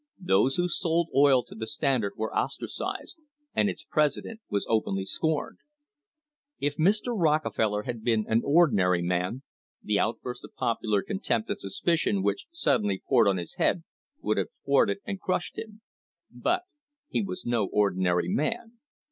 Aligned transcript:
Those 0.25 0.55
who 0.55 0.67
sold 0.67 1.09
oil 1.15 1.43
to 1.43 1.53
the 1.53 1.67
Standard 1.67 2.13
were 2.17 2.35
ostracised, 2.35 3.19
and 3.53 3.69
its 3.69 3.83
president 3.83 4.41
was 4.49 4.65
openly 4.67 5.05
scorned. 5.05 5.59
If 6.59 6.77
Mr. 6.77 7.13
Rockefeller 7.15 7.83
had 7.83 8.03
been 8.03 8.25
an 8.27 8.41
ordinary 8.43 9.03
man 9.03 9.43
the 9.83 9.99
outburst 9.99 10.43
of 10.43 10.55
popular 10.55 11.03
contempt 11.03 11.51
and 11.51 11.59
suspicion 11.59 12.23
which 12.23 12.47
suddenly 12.49 13.03
poured 13.07 13.27
on 13.27 13.37
his 13.37 13.57
head 13.57 13.83
would 14.23 14.37
have 14.37 14.47
thwarted 14.65 14.97
and 15.05 15.21
crushed 15.21 15.55
him. 15.59 15.81
But 16.31 16.63
he 17.07 17.21
was 17.21 17.45
no 17.45 17.67
ordinary 17.67 18.27
man. 18.27 18.79